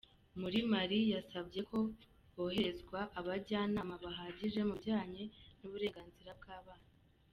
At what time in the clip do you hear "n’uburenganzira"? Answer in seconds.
5.59-6.31